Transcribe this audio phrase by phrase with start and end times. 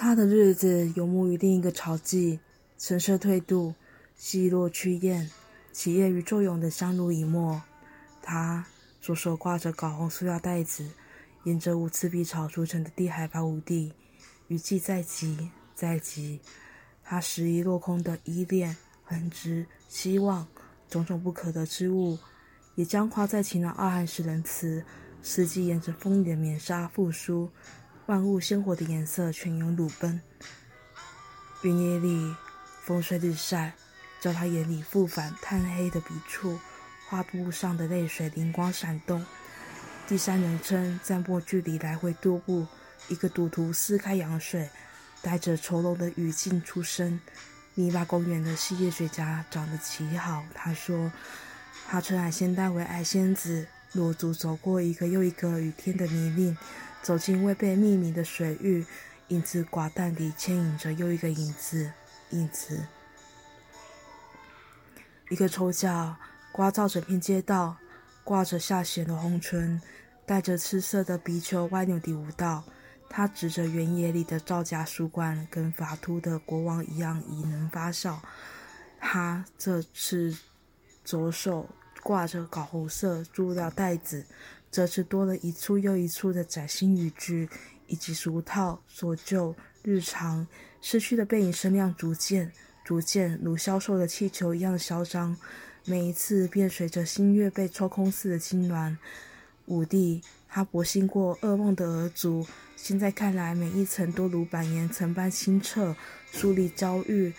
[0.00, 2.38] 他的日子游牧于另一个朝纪，
[2.78, 3.74] 橙色退度，
[4.14, 5.28] 细落趋艳，
[5.72, 7.60] 起业与作俑的相濡以沫。
[8.22, 8.64] 他
[9.00, 10.88] 左手挂着绾红塑料袋子，
[11.42, 13.92] 沿着无刺碧草筑成的低海拔谷地，
[14.46, 16.38] 雨季在即，在即。
[17.02, 20.46] 他十一落空的依恋、恒执、希望，
[20.88, 22.16] 种种不可得之物，
[22.76, 24.84] 也将画在晴朗傲寒时仁慈。
[25.20, 27.50] 四季沿着风雨的面纱复苏。
[28.08, 30.18] 万物鲜活的颜色全涌鲁奔，
[31.60, 32.34] 云野里
[32.82, 33.74] 风吹日晒，
[34.18, 36.58] 叫他眼里复返炭黑的笔触，
[37.06, 39.22] 画布上的泪水灵光闪动。
[40.06, 42.66] 第三人称暂破距离来回踱步，
[43.08, 44.70] 一个赌徒撕开羊水，
[45.20, 47.20] 带着愁容的语境出声。
[47.74, 51.12] 泥巴公园的细叶水甲长得极好，他说，
[51.86, 56.56] 他称海仙丹为爱仙子，裸足走过一个又一个雨天的泥泞。
[57.02, 58.84] 走进未被命名的水域，
[59.28, 61.92] 影子寡淡地牵引着又一个影子，
[62.30, 62.84] 影子。
[65.30, 66.16] 一个抽角
[66.52, 67.76] 刮照整片街道，
[68.24, 69.80] 挂着下弦的红唇，
[70.26, 72.64] 带着赤色的鼻球歪扭地舞蹈。
[73.10, 78.20] 他指着原野里的造假书馆，跟法突的国王一样，已能发笑。
[79.00, 80.36] 他这次
[81.04, 81.68] 左手
[82.02, 84.26] 挂着绾红色塑料袋子。
[84.70, 87.48] 这次多了一处又一处的崭新语句，
[87.86, 90.46] 以及俗套、所旧、日常
[90.80, 92.52] 失去的背影，声量逐渐、
[92.84, 95.36] 逐渐如销售的气球一样嚣张。
[95.86, 98.96] 每一次便随着新月被抽空似的痉挛。
[99.64, 102.46] 五帝，他博兴过噩梦的额足，
[102.76, 105.96] 现在看来，每一层都如板岩层般清澈，
[106.30, 107.32] 树立娇玉，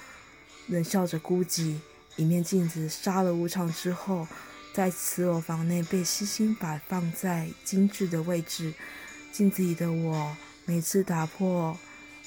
[0.68, 1.78] 冷笑着孤寂。
[2.16, 4.28] 一面镜子杀了无常之后。
[4.74, 8.74] 在此我房内被细心摆放在精致的位置，
[9.32, 11.78] 镜子里的我每次打破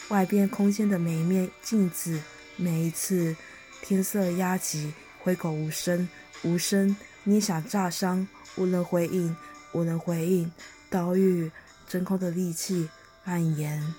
[0.08, 2.20] 外边空间的每一面镜子，
[2.56, 3.34] 每一次
[3.80, 6.08] 天色压挤，挥口无声，
[6.42, 6.94] 无声，
[7.24, 8.26] 捏想炸伤，
[8.56, 9.34] 无人回应，
[9.72, 10.52] 无人回应，
[10.90, 11.50] 岛屿
[11.88, 12.88] 真空的力气
[13.24, 13.94] 蔓延。